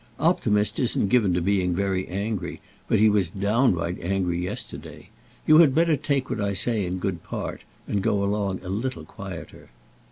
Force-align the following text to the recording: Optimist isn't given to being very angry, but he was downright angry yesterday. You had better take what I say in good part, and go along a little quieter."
Optimist 0.19 0.79
isn't 0.79 1.09
given 1.09 1.31
to 1.35 1.41
being 1.43 1.75
very 1.75 2.07
angry, 2.07 2.59
but 2.87 2.97
he 2.97 3.07
was 3.07 3.29
downright 3.29 4.01
angry 4.01 4.39
yesterday. 4.43 5.09
You 5.45 5.59
had 5.59 5.75
better 5.75 5.95
take 5.95 6.27
what 6.27 6.41
I 6.41 6.53
say 6.53 6.87
in 6.87 6.97
good 6.97 7.21
part, 7.21 7.61
and 7.87 8.01
go 8.01 8.23
along 8.23 8.61
a 8.63 8.69
little 8.69 9.05
quieter." 9.05 9.69